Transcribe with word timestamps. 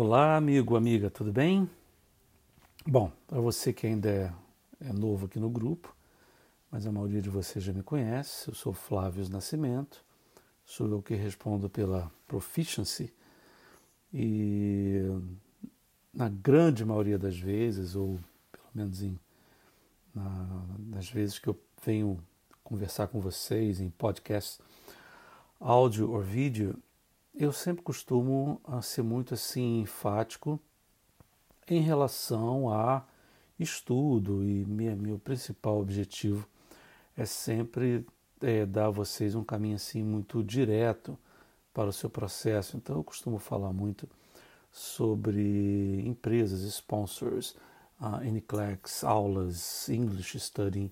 Olá, 0.00 0.36
amigo, 0.36 0.76
amiga, 0.76 1.10
tudo 1.10 1.32
bem? 1.32 1.68
Bom, 2.86 3.10
para 3.26 3.40
você 3.40 3.72
que 3.72 3.84
ainda 3.84 4.08
é, 4.08 4.32
é, 4.80 4.92
novo 4.92 5.26
aqui 5.26 5.40
no 5.40 5.50
grupo, 5.50 5.92
mas 6.70 6.86
a 6.86 6.92
maioria 6.92 7.20
de 7.20 7.28
vocês 7.28 7.64
já 7.64 7.72
me 7.72 7.82
conhece, 7.82 8.46
eu 8.46 8.54
sou 8.54 8.72
Flávio 8.72 9.28
Nascimento, 9.28 10.04
sou 10.64 10.88
eu 10.88 11.02
que 11.02 11.16
respondo 11.16 11.68
pela 11.68 12.12
Proficiency 12.28 13.12
e 14.14 15.02
na 16.14 16.28
grande 16.28 16.84
maioria 16.84 17.18
das 17.18 17.36
vezes, 17.36 17.96
ou 17.96 18.20
pelo 18.52 18.68
menos 18.72 19.02
em, 19.02 19.18
na, 20.14 20.64
nas 20.78 21.10
vezes 21.10 21.40
que 21.40 21.48
eu 21.48 21.58
venho 21.84 22.22
conversar 22.62 23.08
com 23.08 23.18
vocês 23.18 23.80
em 23.80 23.90
podcast, 23.90 24.60
áudio 25.58 26.12
ou 26.12 26.20
vídeo, 26.20 26.80
eu 27.34 27.52
sempre 27.52 27.82
costumo 27.82 28.60
ah, 28.64 28.82
ser 28.82 29.02
muito 29.02 29.34
assim 29.34 29.80
enfático 29.80 30.60
em 31.68 31.80
relação 31.80 32.72
a 32.72 33.04
estudo 33.58 34.44
e 34.44 34.64
minha, 34.64 34.94
meu 34.96 35.18
principal 35.18 35.80
objetivo 35.80 36.48
é 37.16 37.24
sempre 37.24 38.06
é, 38.40 38.64
dar 38.64 38.86
a 38.86 38.90
vocês 38.90 39.34
um 39.34 39.44
caminho 39.44 39.76
assim 39.76 40.02
muito 40.02 40.42
direto 40.42 41.18
para 41.74 41.88
o 41.88 41.92
seu 41.92 42.08
processo. 42.08 42.76
Então 42.76 42.96
eu 42.96 43.04
costumo 43.04 43.38
falar 43.38 43.72
muito 43.72 44.08
sobre 44.70 46.02
empresas, 46.06 46.62
sponsors, 46.62 47.56
uh, 48.00 48.22
NCLEX, 48.22 49.04
aulas, 49.04 49.88
English 49.88 50.38
Studying 50.38 50.90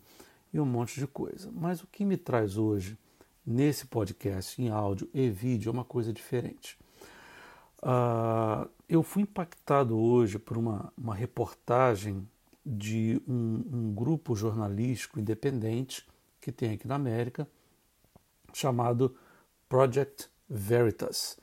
e 0.53 0.61
um 0.61 0.67
monte 0.67 0.99
de 0.99 1.07
coisa. 1.07 1.51
Mas 1.53 1.83
o 1.83 1.87
que 1.87 2.05
me 2.05 2.17
traz 2.17 2.57
hoje 2.57 2.99
nesse 3.47 3.87
podcast 3.87 4.61
em 4.61 4.69
áudio 4.69 5.09
e 5.15 5.31
vídeo 5.31 5.71
é 5.71 5.73
uma 5.73 5.85
coisa 5.85 6.13
diferente. 6.13 6.77
Uh, 7.83 8.69
eu 8.89 9.03
fui 9.03 9.23
impactado 9.23 9.97
hoje 9.97 10.39
por 10.39 10.57
uma, 10.57 10.93
uma 10.99 11.15
reportagem 11.15 12.27
de 12.65 13.23
um, 13.29 13.65
um, 13.73 13.95
grupo 13.95 14.35
jornalístico 14.35 15.21
independente 15.21 16.05
que 16.41 16.51
tem 16.51 16.73
aqui 16.73 16.89
na 16.89 16.97
América, 16.97 17.47
chamado 18.53 19.15
Project 19.69 20.29
Veritas. 20.49 21.39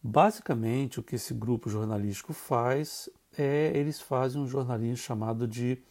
Basicamente, 0.00 1.00
o 1.00 1.02
que 1.02 1.16
esse 1.16 1.34
grupo 1.34 1.68
jornalístico 1.68 2.32
faz 2.32 3.08
é 3.36 3.72
eles 3.74 4.00
fazem 4.00 4.40
um 4.40 4.46
jornalismo 4.46 4.96
chamado 4.96 5.48
de 5.48 5.82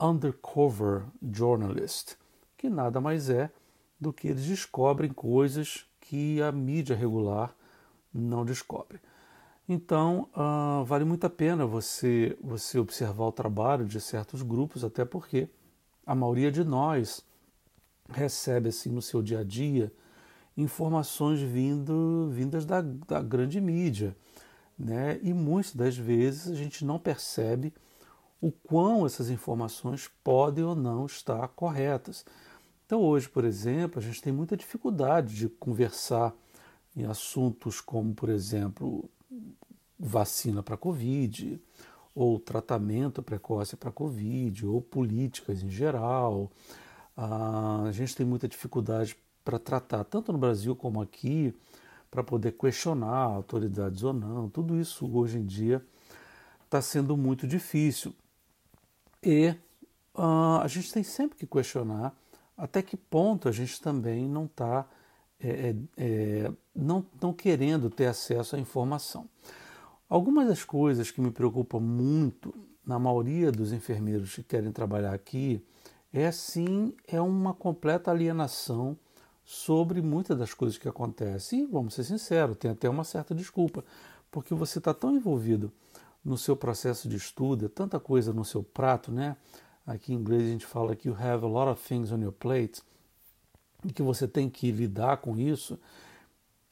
Undercover 0.00 1.04
Journalist, 1.22 2.14
que 2.56 2.70
nada 2.70 3.00
mais 3.00 3.28
é 3.28 3.50
do 4.02 4.12
que 4.12 4.26
eles 4.26 4.44
descobrem 4.44 5.12
coisas 5.12 5.86
que 6.00 6.42
a 6.42 6.50
mídia 6.50 6.96
regular 6.96 7.54
não 8.12 8.44
descobre. 8.44 9.00
Então, 9.68 10.28
uh, 10.36 10.84
vale 10.84 11.04
muito 11.04 11.24
a 11.24 11.30
pena 11.30 11.64
você, 11.64 12.36
você 12.42 12.80
observar 12.80 13.26
o 13.26 13.32
trabalho 13.32 13.84
de 13.86 14.00
certos 14.00 14.42
grupos, 14.42 14.82
até 14.82 15.04
porque 15.04 15.48
a 16.04 16.16
maioria 16.16 16.50
de 16.50 16.64
nós 16.64 17.24
recebe 18.10 18.70
assim 18.70 18.90
no 18.90 19.00
seu 19.00 19.22
dia 19.22 19.38
a 19.38 19.44
dia 19.44 19.92
informações 20.56 21.40
vindo, 21.40 22.28
vindas 22.30 22.66
da, 22.66 22.82
da 22.82 23.22
grande 23.22 23.60
mídia. 23.60 24.16
Né? 24.76 25.20
E 25.22 25.32
muitas 25.32 25.74
das 25.74 25.96
vezes 25.96 26.50
a 26.50 26.56
gente 26.56 26.84
não 26.84 26.98
percebe 26.98 27.72
o 28.40 28.50
quão 28.50 29.06
essas 29.06 29.30
informações 29.30 30.10
podem 30.24 30.64
ou 30.64 30.74
não 30.74 31.06
estar 31.06 31.46
corretas. 31.48 32.26
Então, 32.92 33.00
hoje, 33.00 33.26
por 33.26 33.42
exemplo, 33.46 33.98
a 33.98 34.02
gente 34.02 34.20
tem 34.20 34.30
muita 34.30 34.54
dificuldade 34.54 35.34
de 35.34 35.48
conversar 35.48 36.34
em 36.94 37.06
assuntos 37.06 37.80
como, 37.80 38.14
por 38.14 38.28
exemplo, 38.28 39.08
vacina 39.98 40.62
para 40.62 40.76
Covid, 40.76 41.58
ou 42.14 42.38
tratamento 42.38 43.22
precoce 43.22 43.76
para 43.76 43.90
Covid, 43.90 44.66
ou 44.66 44.82
políticas 44.82 45.62
em 45.62 45.70
geral. 45.70 46.52
Ah, 47.16 47.84
a 47.88 47.92
gente 47.92 48.14
tem 48.14 48.26
muita 48.26 48.46
dificuldade 48.46 49.16
para 49.42 49.58
tratar, 49.58 50.04
tanto 50.04 50.30
no 50.30 50.36
Brasil 50.36 50.76
como 50.76 51.00
aqui, 51.00 51.54
para 52.10 52.22
poder 52.22 52.52
questionar 52.52 53.22
autoridades 53.22 54.02
ou 54.02 54.12
não. 54.12 54.50
Tudo 54.50 54.78
isso 54.78 55.10
hoje 55.16 55.38
em 55.38 55.46
dia 55.46 55.82
está 56.66 56.82
sendo 56.82 57.16
muito 57.16 57.46
difícil. 57.46 58.14
E 59.22 59.54
uh, 60.14 60.60
a 60.62 60.68
gente 60.68 60.92
tem 60.92 61.02
sempre 61.02 61.38
que 61.38 61.46
questionar 61.46 62.14
até 62.62 62.80
que 62.80 62.96
ponto 62.96 63.48
a 63.48 63.52
gente 63.52 63.80
também 63.80 64.28
não 64.28 64.44
está 64.44 64.86
é, 65.40 65.48
é, 65.48 65.76
é, 65.96 66.52
não, 66.72 67.04
não 67.20 67.32
querendo 67.32 67.90
ter 67.90 68.06
acesso 68.06 68.54
à 68.54 68.58
informação. 68.60 69.28
Algumas 70.08 70.46
das 70.46 70.62
coisas 70.62 71.10
que 71.10 71.20
me 71.20 71.32
preocupam 71.32 71.80
muito 71.80 72.54
na 72.86 73.00
maioria 73.00 73.50
dos 73.50 73.72
enfermeiros 73.72 74.36
que 74.36 74.44
querem 74.44 74.70
trabalhar 74.70 75.12
aqui 75.12 75.60
é 76.12 76.30
sim 76.30 76.94
é 77.08 77.20
uma 77.20 77.52
completa 77.52 78.12
alienação 78.12 78.96
sobre 79.44 80.00
muitas 80.00 80.38
das 80.38 80.54
coisas 80.54 80.78
que 80.78 80.88
acontecem. 80.88 81.62
E 81.62 81.66
vamos 81.66 81.94
ser 81.94 82.04
sinceros, 82.04 82.56
tem 82.56 82.70
até 82.70 82.88
uma 82.88 83.02
certa 83.02 83.34
desculpa, 83.34 83.84
porque 84.30 84.54
você 84.54 84.78
está 84.78 84.94
tão 84.94 85.16
envolvido 85.16 85.72
no 86.24 86.38
seu 86.38 86.54
processo 86.54 87.08
de 87.08 87.16
estudo, 87.16 87.66
é 87.66 87.68
tanta 87.68 87.98
coisa 87.98 88.32
no 88.32 88.44
seu 88.44 88.62
prato, 88.62 89.10
né? 89.10 89.36
Aqui 89.86 90.12
em 90.12 90.16
inglês 90.16 90.42
a 90.42 90.46
gente 90.46 90.66
fala 90.66 90.94
que 90.94 91.08
you 91.08 91.16
have 91.18 91.44
a 91.44 91.48
lot 91.48 91.70
of 91.70 91.82
things 91.82 92.12
on 92.12 92.20
your 92.20 92.32
plate 92.32 92.82
e 93.84 93.92
que 93.92 94.02
você 94.02 94.28
tem 94.28 94.48
que 94.48 94.70
lidar 94.70 95.16
com 95.18 95.36
isso 95.36 95.78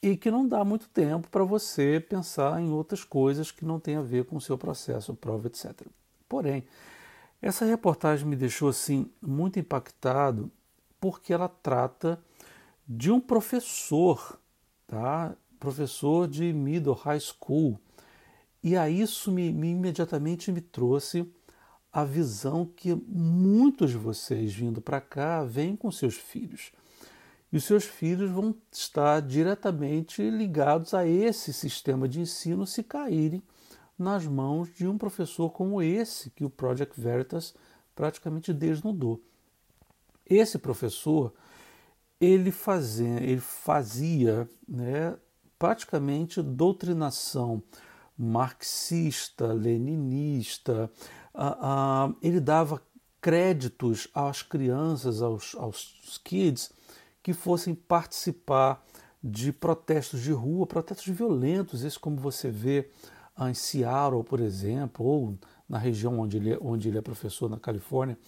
e 0.03 0.17
que 0.17 0.31
não 0.31 0.47
dá 0.47 0.65
muito 0.65 0.89
tempo 0.89 1.29
para 1.29 1.45
você 1.45 2.01
pensar 2.01 2.61
em 2.61 2.71
outras 2.71 3.05
coisas 3.05 3.51
que 3.51 3.65
não 3.65 3.79
tem 3.79 3.97
a 3.97 4.03
ver 4.03 4.25
com 4.25 4.37
o 4.37 4.41
seu 4.41 4.57
processo, 4.57 5.15
prova, 5.15 5.49
etc. 5.49 5.87
Porém, 6.29 6.65
essa 7.43 7.65
reportagem 7.65 8.27
me 8.27 8.37
deixou 8.37 8.69
assim 8.69 9.11
muito 9.21 9.59
impactado 9.59 10.51
porque 11.01 11.33
ela 11.33 11.49
trata 11.49 12.19
de 12.87 13.11
um 13.11 13.21
professor, 13.21 14.39
tá? 14.87 15.35
Professor 15.59 16.29
de 16.29 16.53
middle 16.53 16.95
high 16.95 17.21
school. 17.21 17.79
E 18.63 18.77
aí 18.77 19.01
isso 19.01 19.31
me, 19.33 19.53
me 19.53 19.71
imediatamente 19.71 20.53
me 20.53 20.61
trouxe 20.61 21.23
a 21.93 22.05
visão 22.05 22.65
que 22.65 22.95
muitos 23.07 23.91
de 23.91 23.97
vocês 23.97 24.55
vindo 24.55 24.81
para 24.81 25.01
cá 25.01 25.45
vêm 25.45 25.75
com 25.75 25.91
seus 25.91 26.15
filhos. 26.15 26.73
E 27.53 27.57
os 27.57 27.65
seus 27.65 27.85
filhos 27.85 28.31
vão 28.31 28.55
estar 28.71 29.21
diretamente 29.21 30.23
ligados 30.31 30.95
a 30.95 31.07
esse 31.07 31.53
sistema 31.53 32.09
de 32.09 32.21
ensino 32.21 32.67
se 32.67 32.83
caírem 32.83 33.43
nas 33.99 34.25
mãos 34.27 34.73
de 34.75 34.87
um 34.87 34.97
professor 34.97 35.51
como 35.51 35.83
esse 35.83 36.31
que 36.31 36.45
o 36.45 36.51
Project 36.51 36.99
Veritas 36.99 37.55
praticamente 37.95 38.53
desnudou. 38.53 39.21
Esse 40.25 40.59
professor 40.59 41.35
ele 42.21 42.53
fazia, 42.53 43.21
ele 43.21 43.41
fazia 43.41 44.49
né, 44.69 45.17
praticamente 45.59 46.41
doutrinação 46.41 47.63
marxista, 48.17 49.53
leninista, 49.53 50.91
uh, 51.41 52.11
uh, 52.11 52.17
ele 52.21 52.39
dava 52.39 52.83
créditos 53.21 54.09
às 54.15 54.43
crianças, 54.43 55.23
aos, 55.23 55.55
aos 55.55 56.21
kids, 56.23 56.71
que 57.23 57.33
fossem 57.33 57.75
participar 57.75 58.85
de 59.23 59.53
protestos 59.53 60.23
de 60.23 60.33
rua, 60.33 60.67
protestos 60.67 61.07
violentos, 61.07 61.85
esse 61.85 61.99
como 61.99 62.17
você 62.17 62.51
vê 62.51 62.91
uh, 63.39 63.49
em 63.49 63.55
Seattle, 63.55 64.25
por 64.25 64.41
exemplo, 64.41 65.05
ou 65.05 65.39
na 65.69 65.79
região 65.79 66.19
onde 66.19 66.37
ele, 66.37 66.53
é, 66.53 66.59
onde 66.61 66.89
ele 66.89 66.99
é 66.99 67.03
professor, 67.03 67.49
na 67.49 67.59
Califórnia, 67.59 68.19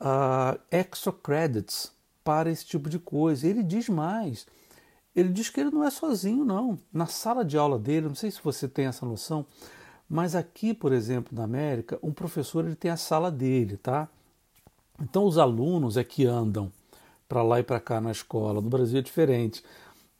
uh, 0.00 0.58
extra 0.70 1.12
credits 1.12 1.92
para 2.22 2.50
esse 2.50 2.66
tipo 2.66 2.88
de 2.88 2.98
coisa. 2.98 3.46
Ele 3.46 3.62
diz 3.62 3.88
mais, 3.88 4.46
ele 5.14 5.28
diz 5.28 5.50
que 5.50 5.60
ele 5.60 5.70
não 5.70 5.84
é 5.84 5.90
sozinho, 5.90 6.44
não. 6.44 6.78
Na 6.92 7.06
sala 7.06 7.44
de 7.44 7.56
aula 7.56 7.78
dele, 7.78 8.08
não 8.08 8.14
sei 8.14 8.30
se 8.30 8.40
você 8.42 8.66
tem 8.66 8.86
essa 8.86 9.06
noção, 9.06 9.46
mas 10.08 10.34
aqui, 10.34 10.74
por 10.74 10.92
exemplo, 10.92 11.36
na 11.36 11.44
América, 11.44 11.98
um 12.02 12.12
professor 12.12 12.64
ele 12.64 12.76
tem 12.76 12.90
a 12.90 12.96
sala 12.96 13.30
dele, 13.30 13.76
tá? 13.76 14.08
Então 15.00 15.24
os 15.24 15.38
alunos 15.38 15.96
é 15.96 16.04
que 16.04 16.26
andam 16.26 16.70
para 17.28 17.42
lá 17.42 17.60
e 17.60 17.62
para 17.62 17.80
cá 17.80 18.00
na 18.00 18.12
escola. 18.12 18.60
No 18.60 18.68
Brasil 18.68 18.98
é 18.98 19.02
diferente. 19.02 19.64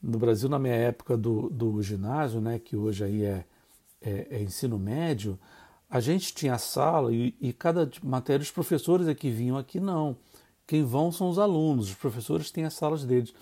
No 0.02 0.18
Brasil, 0.18 0.48
na 0.48 0.58
minha 0.58 0.74
época 0.74 1.16
do, 1.16 1.48
do 1.48 1.82
ginásio, 1.82 2.40
né, 2.40 2.58
que 2.58 2.76
hoje 2.76 3.04
aí 3.04 3.24
é, 3.24 3.44
é, 4.02 4.26
é 4.30 4.42
ensino 4.42 4.78
médio, 4.78 5.38
a 5.88 6.00
gente 6.00 6.34
tinha 6.34 6.54
a 6.54 6.58
sala 6.58 7.12
e, 7.12 7.34
e, 7.40 7.52
cada 7.52 7.88
matéria 8.02 8.42
os 8.42 8.50
professores 8.50 9.06
é 9.06 9.14
que 9.14 9.30
vinham 9.30 9.56
aqui 9.56 9.78
não. 9.78 10.16
Quem 10.66 10.82
vão 10.82 11.12
são 11.12 11.28
os 11.28 11.38
alunos, 11.38 11.90
os 11.90 11.94
professores 11.94 12.50
têm 12.50 12.64
as 12.64 12.74
salas 12.74 13.04
deles. 13.04 13.32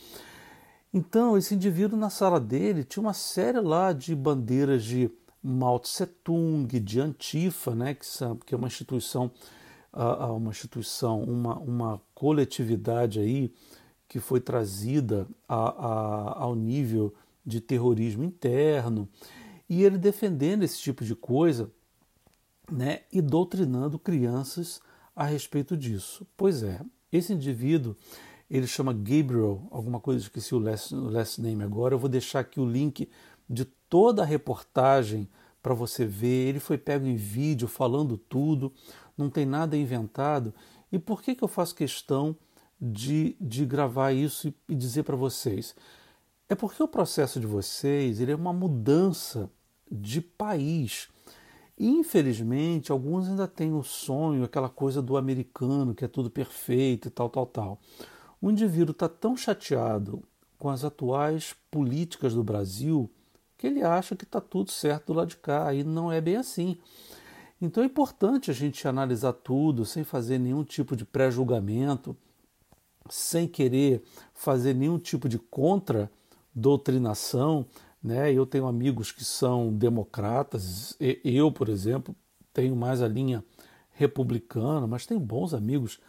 Então, 0.93 1.39
esse 1.39 1.55
indivíduo 1.55 1.99
na 1.99 2.11
sala 2.11 2.39
dele 2.39 2.85
tinha 2.85 3.03
uma 3.03 3.15
série 3.15 3.61
lá 3.61 3.93
de 3.93 4.15
bandeiras 4.15 4.85
de 4.85 5.11
Mao 5.43 5.79
Tse 5.79 6.07
Tung, 6.07 6.67
de 6.79 7.01
Antifa, 7.01 7.75
né, 7.75 7.95
que, 7.95 8.07
que 8.47 8.55
é 8.55 8.57
uma 8.57 8.69
instituição, 8.69 9.31
uma 9.93 10.51
instituição, 10.51 11.23
uma, 11.23 11.59
uma 11.59 12.01
coletividade 12.15 13.19
aí 13.19 13.53
que 14.09 14.21
foi 14.21 14.41
trazida 14.41 15.27
a, 15.49 15.57
a, 15.57 16.43
ao 16.43 16.55
nível 16.55 17.13
de 17.45 17.61
terrorismo 17.61 18.23
interno. 18.23 19.09
e 19.69 19.83
ele 19.83 19.99
defendendo 19.99 20.63
esse 20.63 20.79
tipo 20.79 21.05
de 21.05 21.15
coisa 21.15 21.71
né, 22.71 23.01
e 23.13 23.21
doutrinando 23.21 23.99
crianças 23.99 24.81
a 25.15 25.25
respeito 25.25 25.77
disso. 25.77 26.27
Pois 26.37 26.63
é, 26.63 26.81
esse 27.11 27.33
indivíduo 27.33 27.97
ele 28.53 28.67
chama 28.67 28.93
Gabriel, 28.93 29.67
alguma 29.71 29.99
coisa, 29.99 30.21
esqueci 30.21 30.55
o 30.55 30.59
last, 30.59 30.95
o 30.95 31.09
last 31.09 31.41
name 31.41 31.63
agora. 31.63 31.95
Eu 31.95 31.99
vou 31.99 32.09
deixar 32.09 32.41
aqui 32.41 32.61
o 32.61 32.69
link 32.69 33.09
de 33.49 33.65
toda 33.65 34.21
a 34.21 34.27
reportagem 34.27 35.27
para 35.63 35.73
você 35.73 36.05
ver. 36.05 36.49
Ele 36.49 36.61
foi 36.61 36.77
pego 36.77 37.07
em 37.07 37.17
vídeo 37.17 37.67
falando 37.67 38.19
tudo, 38.19 38.71
não 39.17 39.31
tem 39.31 39.47
nada 39.47 39.75
inventado. 39.75 40.53
E 40.93 40.99
por 40.99 41.23
que, 41.23 41.35
que 41.35 41.43
eu 41.43 41.49
faço 41.49 41.75
questão 41.75 42.37
de, 42.79 43.35
de 43.41 43.65
gravar 43.65 44.13
isso 44.13 44.49
e, 44.49 44.55
e 44.69 44.75
dizer 44.75 45.05
para 45.05 45.17
vocês? 45.17 45.75
É 46.47 46.55
porque 46.55 46.83
o 46.83 46.89
processo 46.89 47.41
de 47.41 47.47
vocês 47.47 48.21
ele 48.21 48.33
é 48.33 48.37
uma 48.37 48.53
mudança 48.53 49.51
de 49.91 50.21
país. 50.21 51.09
Infelizmente, 51.79 52.93
alguns 52.93 53.29
ainda 53.29 53.49
têm 53.49 53.73
o 53.73 53.83
sonho, 53.83 54.45
aquela 54.45 54.69
coisa 54.69 55.01
do 55.01 55.17
americano, 55.17 55.95
que 55.95 56.05
é 56.05 56.09
tudo 56.09 56.29
perfeito 56.29 57.09
e 57.09 57.11
tal, 57.11 57.31
tal, 57.31 57.47
tal. 57.47 57.81
O 58.43 58.51
indivíduo 58.51 58.91
está 58.91 59.09
tão 59.09 59.35
chateado 59.37 60.21
com 60.59 60.69
as 60.69 60.85
atuais 60.85 61.55
políticas 61.71 62.35
do 62.35 62.43
Brasil 62.43 63.09
que 63.57 63.69
ele 63.69 63.85
acha 63.85 64.17
que 64.17 64.25
está 64.25 64.41
tudo 64.41 64.73
certo 64.73 65.13
do 65.13 65.15
lado 65.19 65.29
de 65.29 65.37
cá 65.37 65.73
e 65.73 65.85
não 65.85 66.11
é 66.11 66.21
bem 66.21 66.35
assim. 66.35 66.77
Então 67.61 67.85
é 67.85 67.87
importante 67.87 68.51
a 68.51 68.55
gente 68.55 68.89
analisar 68.89 69.33
tudo 69.33 69.87
sem 69.87 70.03
fazer 70.03 70.41
nenhum 70.41 70.65
tipo 70.65 70.97
de 70.97 71.05
pré-julgamento, 71.05 72.17
sem 73.09 73.47
querer 73.47 74.03
fazer 74.35 74.75
nenhum 74.75 74.99
tipo 74.99 75.29
de 75.29 75.39
contra-doutrinação. 75.39 77.65
Né? 78.03 78.33
Eu 78.33 78.45
tenho 78.45 78.67
amigos 78.67 79.13
que 79.13 79.25
são 79.25 79.73
democratas, 79.73 80.97
eu, 81.23 81.53
por 81.53 81.69
exemplo, 81.69 82.13
tenho 82.53 82.75
mais 82.75 83.01
a 83.01 83.07
linha 83.07 83.45
republicana, 83.93 84.89
mas 84.89 85.07
tenho 85.07 85.21
bons 85.21 85.55
amigos 85.55 86.01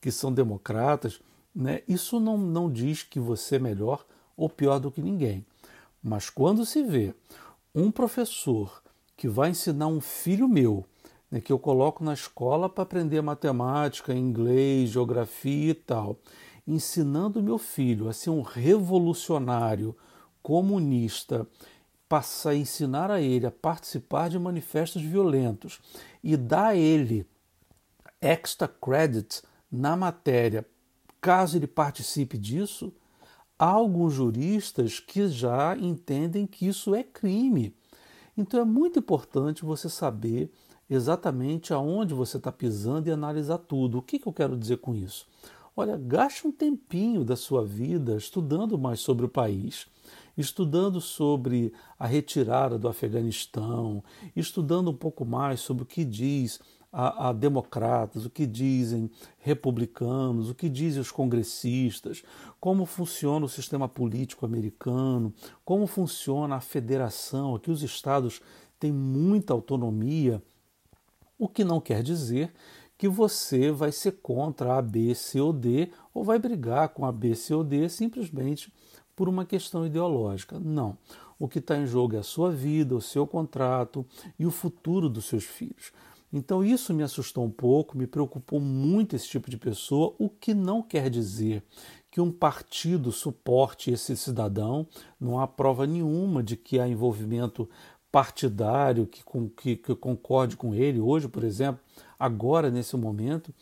que 0.00 0.10
são 0.10 0.32
democratas 0.32 1.20
né? 1.54 1.82
Isso 1.86 2.18
não, 2.18 2.36
não 2.36 2.70
diz 2.70 3.02
que 3.02 3.20
você 3.20 3.56
é 3.56 3.58
melhor 3.58 4.04
ou 4.36 4.48
pior 4.48 4.78
do 4.78 4.90
que 4.90 5.02
ninguém. 5.02 5.44
Mas 6.02 6.30
quando 6.30 6.66
se 6.66 6.82
vê 6.82 7.14
um 7.74 7.90
professor 7.90 8.82
que 9.16 9.28
vai 9.28 9.50
ensinar 9.50 9.86
um 9.86 10.00
filho 10.00 10.48
meu, 10.48 10.84
né, 11.30 11.40
que 11.40 11.52
eu 11.52 11.58
coloco 11.58 12.02
na 12.02 12.12
escola 12.12 12.68
para 12.68 12.82
aprender 12.82 13.20
matemática, 13.22 14.12
inglês, 14.12 14.90
geografia 14.90 15.70
e 15.70 15.74
tal, 15.74 16.18
ensinando 16.66 17.42
meu 17.42 17.58
filho 17.58 18.08
a 18.08 18.12
ser 18.12 18.30
um 18.30 18.42
revolucionário 18.42 19.96
comunista, 20.42 21.46
passar 22.08 22.50
a 22.50 22.56
ensinar 22.56 23.10
a 23.10 23.20
ele 23.20 23.46
a 23.46 23.50
participar 23.50 24.28
de 24.28 24.38
manifestos 24.38 25.00
violentos 25.00 25.80
e 26.22 26.36
dar 26.36 26.68
a 26.68 26.76
ele 26.76 27.26
extra 28.20 28.68
credit 28.68 29.42
na 29.70 29.96
matéria 29.96 30.66
caso 31.22 31.56
ele 31.56 31.68
participe 31.68 32.36
disso, 32.36 32.92
há 33.56 33.66
alguns 33.66 34.12
juristas 34.12 34.98
que 34.98 35.28
já 35.28 35.76
entendem 35.78 36.48
que 36.48 36.66
isso 36.66 36.96
é 36.96 37.04
crime. 37.04 37.74
Então 38.36 38.60
é 38.60 38.64
muito 38.64 38.98
importante 38.98 39.64
você 39.64 39.88
saber 39.88 40.52
exatamente 40.90 41.72
aonde 41.72 42.12
você 42.12 42.38
está 42.38 42.50
pisando 42.50 43.08
e 43.08 43.12
analisar 43.12 43.58
tudo. 43.58 43.98
O 43.98 44.02
que, 44.02 44.18
que 44.18 44.26
eu 44.26 44.32
quero 44.32 44.58
dizer 44.58 44.78
com 44.78 44.96
isso? 44.96 45.26
Olha, 45.76 45.96
gaste 45.96 46.46
um 46.46 46.52
tempinho 46.52 47.24
da 47.24 47.36
sua 47.36 47.64
vida 47.64 48.16
estudando 48.16 48.76
mais 48.76 49.00
sobre 49.00 49.24
o 49.24 49.28
país, 49.28 49.86
estudando 50.36 51.00
sobre 51.00 51.72
a 51.98 52.06
retirada 52.06 52.78
do 52.78 52.88
Afeganistão, 52.88 54.02
estudando 54.34 54.90
um 54.90 54.96
pouco 54.96 55.24
mais 55.24 55.60
sobre 55.60 55.84
o 55.84 55.86
que 55.86 56.04
diz 56.04 56.60
a, 56.92 57.30
a, 57.30 57.32
democratas, 57.32 58.26
o 58.26 58.30
que 58.30 58.46
dizem 58.46 59.10
republicanos, 59.38 60.50
o 60.50 60.54
que 60.54 60.68
dizem 60.68 61.00
os 61.00 61.10
congressistas, 61.10 62.22
como 62.60 62.84
funciona 62.84 63.46
o 63.46 63.48
sistema 63.48 63.88
político 63.88 64.44
americano, 64.44 65.32
como 65.64 65.86
funciona 65.86 66.56
a 66.56 66.60
federação. 66.60 67.54
Aqui 67.54 67.70
os 67.70 67.82
estados 67.82 68.42
têm 68.78 68.92
muita 68.92 69.54
autonomia, 69.54 70.42
o 71.38 71.48
que 71.48 71.64
não 71.64 71.80
quer 71.80 72.02
dizer 72.02 72.52
que 72.98 73.08
você 73.08 73.72
vai 73.72 73.90
ser 73.90 74.12
contra 74.22 74.76
a 74.76 74.82
B, 74.82 75.14
C 75.14 75.40
ou 75.40 75.52
D 75.52 75.90
ou 76.14 76.22
vai 76.22 76.38
brigar 76.38 76.90
com 76.90 77.04
a 77.04 77.10
B, 77.10 77.34
C 77.34 77.54
ou 77.54 77.64
D 77.64 77.88
simplesmente 77.88 78.72
por 79.16 79.28
uma 79.28 79.44
questão 79.44 79.84
ideológica. 79.86 80.60
Não. 80.60 80.96
O 81.38 81.48
que 81.48 81.58
está 81.58 81.76
em 81.76 81.86
jogo 81.86 82.14
é 82.14 82.20
a 82.20 82.22
sua 82.22 82.52
vida, 82.52 82.94
o 82.94 83.00
seu 83.00 83.26
contrato 83.26 84.06
e 84.38 84.46
o 84.46 84.50
futuro 84.50 85.08
dos 85.08 85.24
seus 85.24 85.42
filhos. 85.42 85.92
Então 86.32 86.64
isso 86.64 86.94
me 86.94 87.02
assustou 87.02 87.44
um 87.44 87.50
pouco, 87.50 87.96
me 87.96 88.06
preocupou 88.06 88.58
muito 88.58 89.14
esse 89.14 89.28
tipo 89.28 89.50
de 89.50 89.58
pessoa, 89.58 90.14
o 90.18 90.30
que 90.30 90.54
não 90.54 90.82
quer 90.82 91.10
dizer 91.10 91.62
que 92.10 92.20
um 92.20 92.32
partido 92.32 93.12
suporte 93.12 93.90
esse 93.90 94.16
cidadão, 94.16 94.86
não 95.20 95.38
há 95.38 95.46
prova 95.46 95.86
nenhuma 95.86 96.42
de 96.42 96.56
que 96.56 96.78
há 96.78 96.88
envolvimento 96.88 97.68
partidário 98.10 99.06
que, 99.06 99.22
que, 99.56 99.76
que 99.76 99.94
concorde 99.94 100.56
com 100.56 100.74
ele. 100.74 101.00
Hoje, 101.00 101.28
por 101.28 101.44
exemplo, 101.44 101.80
agora 102.18 102.70
nesse 102.70 102.96
momento, 102.96 103.52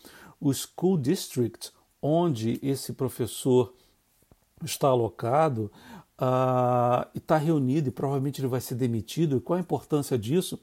o 0.40 0.52
school 0.52 0.98
district 0.98 1.72
onde 2.02 2.58
esse 2.62 2.92
professor 2.92 3.72
está 4.64 4.88
alocado 4.88 5.70
uh, 6.20 7.08
está 7.14 7.36
reunido 7.36 7.88
e 7.88 7.92
provavelmente 7.92 8.40
ele 8.40 8.48
vai 8.48 8.60
ser 8.60 8.74
demitido. 8.74 9.36
E 9.36 9.40
qual 9.40 9.56
a 9.56 9.60
importância 9.60 10.18
disso? 10.18 10.58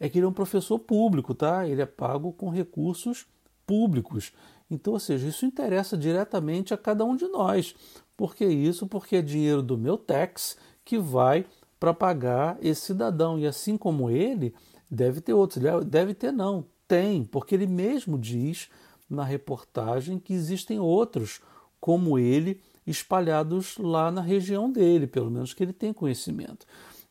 É 0.00 0.08
que 0.08 0.18
ele 0.18 0.24
é 0.24 0.28
um 0.28 0.32
professor 0.32 0.78
público, 0.78 1.34
tá? 1.34 1.68
Ele 1.68 1.82
é 1.82 1.86
pago 1.86 2.32
com 2.32 2.48
recursos 2.48 3.26
públicos. 3.66 4.32
Então, 4.70 4.94
ou 4.94 4.98
seja, 4.98 5.28
isso 5.28 5.44
interessa 5.44 5.96
diretamente 5.96 6.72
a 6.72 6.78
cada 6.78 7.04
um 7.04 7.14
de 7.14 7.28
nós. 7.28 7.74
Por 8.16 8.34
que 8.34 8.46
isso? 8.46 8.86
Porque 8.86 9.16
é 9.16 9.22
dinheiro 9.22 9.62
do 9.62 9.76
meu 9.76 9.98
tax 9.98 10.56
que 10.84 10.98
vai 10.98 11.44
para 11.78 11.92
pagar 11.92 12.58
esse 12.62 12.80
cidadão. 12.80 13.38
E 13.38 13.46
assim 13.46 13.76
como 13.76 14.10
ele, 14.10 14.54
deve 14.90 15.20
ter 15.20 15.34
outros. 15.34 15.62
Deve 15.86 16.14
ter, 16.14 16.32
não. 16.32 16.64
Tem, 16.88 17.22
porque 17.22 17.54
ele 17.54 17.66
mesmo 17.66 18.18
diz 18.18 18.68
na 19.08 19.22
reportagem 19.22 20.18
que 20.18 20.32
existem 20.32 20.80
outros 20.80 21.40
como 21.80 22.18
ele 22.18 22.60
espalhados 22.86 23.78
lá 23.78 24.10
na 24.10 24.20
região 24.20 24.70
dele, 24.70 25.06
pelo 25.06 25.30
menos 25.30 25.54
que 25.54 25.62
ele 25.62 25.72
tem 25.72 25.92
conhecimento. 25.92 26.66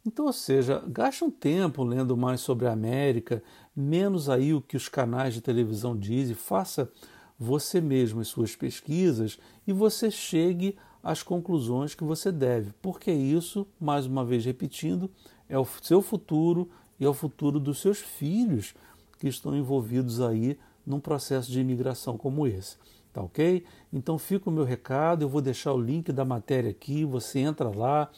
Então, 0.05 0.25
ou 0.25 0.33
seja, 0.33 0.83
gaste 0.87 1.23
um 1.23 1.29
tempo 1.29 1.83
lendo 1.83 2.15
mais 2.15 2.39
sobre 2.39 2.67
a 2.67 2.71
América, 2.71 3.43
menos 3.75 4.29
aí 4.29 4.53
o 4.53 4.61
que 4.61 4.77
os 4.77 4.87
canais 4.87 5.33
de 5.33 5.41
televisão 5.41 5.95
dizem, 5.95 6.35
faça 6.35 6.89
você 7.37 7.79
mesmo 7.79 8.21
as 8.21 8.27
suas 8.27 8.55
pesquisas 8.55 9.39
e 9.67 9.73
você 9.73 10.09
chegue 10.09 10.77
às 11.03 11.23
conclusões 11.23 11.95
que 11.95 12.03
você 12.03 12.31
deve, 12.31 12.73
porque 12.81 13.11
isso, 13.11 13.65
mais 13.79 14.05
uma 14.05 14.25
vez 14.25 14.43
repetindo, 14.45 15.09
é 15.47 15.57
o 15.57 15.65
seu 15.81 16.01
futuro 16.01 16.69
e 16.99 17.05
é 17.05 17.09
o 17.09 17.13
futuro 17.13 17.59
dos 17.59 17.79
seus 17.79 17.99
filhos 17.99 18.73
que 19.17 19.27
estão 19.27 19.55
envolvidos 19.55 20.21
aí 20.21 20.57
num 20.85 20.99
processo 20.99 21.51
de 21.51 21.59
imigração 21.59 22.17
como 22.17 22.45
esse. 22.47 22.77
Tá 23.11 23.23
ok? 23.23 23.65
Então 23.91 24.19
fica 24.19 24.49
o 24.49 24.53
meu 24.53 24.63
recado, 24.63 25.23
eu 25.23 25.29
vou 25.29 25.41
deixar 25.41 25.73
o 25.73 25.81
link 25.81 26.11
da 26.11 26.23
matéria 26.23 26.69
aqui, 26.69 27.03
você 27.03 27.39
entra 27.39 27.69
lá, 27.75 28.09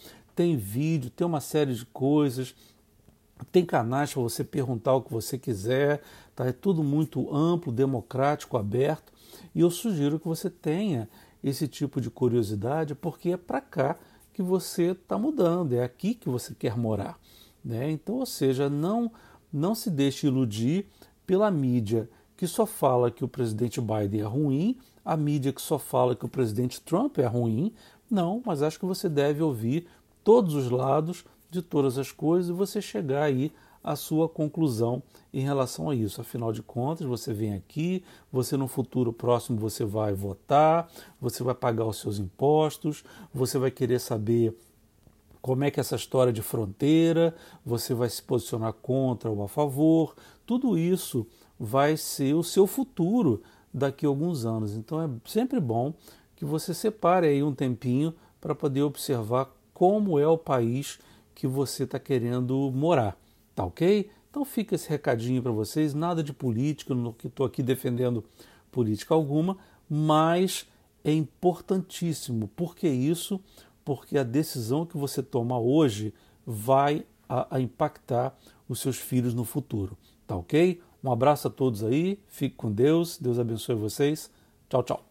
tem 0.42 0.58
vídeo, 0.58 1.12
tem 1.12 1.28
uma 1.28 1.40
série 1.40 1.76
de 1.76 1.86
coisas, 1.86 2.56
tem 3.52 3.64
canais 3.64 4.12
para 4.12 4.24
você 4.24 4.44
perguntar 4.44 4.96
o 4.96 5.04
que 5.04 5.14
você 5.14 5.38
quiser, 5.38 6.02
tá? 6.36 6.48
É 6.48 6.52
tudo 6.52 6.84
muito 6.84 7.32
amplo, 7.32 7.72
democrático, 7.72 8.58
aberto. 8.58 9.14
E 9.54 9.60
eu 9.60 9.70
sugiro 9.70 10.20
que 10.20 10.28
você 10.28 10.50
tenha 10.50 11.08
esse 11.44 11.68
tipo 11.68 12.02
de 12.02 12.10
curiosidade, 12.10 12.96
porque 12.96 13.30
é 13.30 13.38
para 13.38 13.62
cá 13.62 13.98
que 14.34 14.42
você 14.42 14.94
está 14.94 15.16
mudando, 15.16 15.74
é 15.74 15.84
aqui 15.84 16.16
que 16.16 16.28
você 16.28 16.56
quer 16.56 16.76
morar. 16.76 17.20
Né? 17.64 17.92
Então, 17.92 18.16
ou 18.16 18.26
seja, 18.26 18.68
não, 18.68 19.12
não 19.54 19.76
se 19.76 19.92
deixe 19.92 20.26
iludir 20.26 20.88
pela 21.28 21.52
mídia 21.52 22.10
que 22.36 22.48
só 22.48 22.66
fala 22.66 23.12
que 23.12 23.24
o 23.24 23.28
presidente 23.28 23.80
Biden 23.80 24.22
é 24.22 24.26
ruim, 24.26 24.76
a 25.06 25.16
mídia 25.16 25.54
que 25.54 25.62
só 25.62 25.78
fala 25.78 26.16
que 26.16 26.26
o 26.26 26.30
presidente 26.30 26.82
Trump 26.82 27.20
é 27.20 27.28
ruim. 27.28 27.72
Não, 28.10 28.42
mas 28.44 28.64
acho 28.64 28.80
que 28.80 28.86
você 28.86 29.08
deve 29.08 29.44
ouvir 29.44 29.88
todos 30.24 30.54
os 30.54 30.70
lados 30.70 31.26
de 31.50 31.62
todas 31.62 31.98
as 31.98 32.12
coisas 32.12 32.50
e 32.50 32.54
você 32.54 32.82
chegar 32.82 33.24
aí 33.24 33.52
à 33.84 33.96
sua 33.96 34.30
conclusão 34.30 35.02
em 35.34 35.42
relação 35.42 35.90
a 35.90 35.96
isso. 35.96 36.22
Afinal 36.22 36.54
de 36.54 36.62
contas, 36.62 37.06
você 37.06 37.34
vem 37.34 37.54
aqui, 37.54 38.04
você 38.32 38.56
no 38.56 38.68
futuro 38.68 39.12
próximo 39.12 39.60
você 39.60 39.84
vai 39.84 40.14
votar, 40.14 40.90
você 41.20 41.44
vai 41.44 41.56
pagar 41.56 41.86
os 41.86 42.00
seus 42.00 42.20
impostos, 42.20 43.04
você 43.34 43.58
vai 43.58 43.72
querer 43.72 44.00
saber 44.00 44.56
como 45.42 45.64
é 45.64 45.72
que 45.72 45.80
é 45.80 45.82
essa 45.82 45.96
história 45.96 46.32
de 46.32 46.42
fronteira, 46.42 47.36
você 47.66 47.94
vai 47.94 48.10
se 48.10 48.22
posicionar 48.22 48.74
contra 48.74 49.30
ou 49.30 49.44
a 49.44 49.48
favor. 49.48 50.16
Tudo 50.46 50.78
isso 50.78 51.26
vai 51.60 51.98
ser 51.98 52.36
o 52.36 52.44
seu 52.44 52.68
futuro 52.68 53.42
daqui 53.74 54.06
a 54.06 54.10
alguns 54.10 54.46
anos. 54.46 54.76
Então 54.76 55.02
é 55.02 55.10
sempre 55.26 55.60
bom 55.60 55.94
que 56.36 56.46
você 56.46 56.74
separe 56.74 57.28
aí 57.28 57.42
um 57.42 57.54
tempinho 57.54 58.14
para 58.40 58.54
poder 58.54 58.84
observar 58.84 59.50
como 59.82 60.20
é 60.20 60.28
o 60.28 60.38
país 60.38 61.00
que 61.34 61.48
você 61.48 61.86
está 61.86 61.98
querendo 61.98 62.72
morar, 62.72 63.18
tá 63.56 63.66
ok? 63.66 64.12
Então 64.30 64.46
fica 64.46 64.76
esse 64.76 64.88
recadinho 64.88 65.42
para 65.42 65.52
vocês, 65.52 65.96
nada 65.96 66.22
de 66.22 66.32
política, 66.32 66.94
não 66.94 67.16
estou 67.26 67.48
aqui 67.48 67.64
defendendo 67.64 68.24
política 68.72 69.16
alguma, 69.16 69.58
mas 69.90 70.68
é 71.04 71.12
importantíssimo. 71.12 72.48
Por 72.50 72.76
que 72.76 72.88
isso? 72.88 73.42
Porque 73.84 74.20
a 74.20 74.24
decisão 74.24 74.86
que 74.86 74.96
você 74.98 75.24
toma 75.24 75.58
hoje 75.58 76.14
vai 76.46 77.04
a, 77.28 77.56
a 77.56 77.60
impactar 77.60 78.38
os 78.70 78.82
seus 78.82 78.98
filhos 78.98 79.34
no 79.34 79.44
futuro. 79.44 79.98
Tá 80.28 80.36
ok? 80.36 80.80
Um 81.04 81.12
abraço 81.12 81.48
a 81.48 81.50
todos 81.50 81.84
aí, 81.84 82.20
fique 82.28 82.56
com 82.56 82.72
Deus, 82.72 83.18
Deus 83.18 83.40
abençoe 83.40 83.74
vocês. 83.74 84.30
Tchau, 84.70 84.84
tchau. 84.84 85.11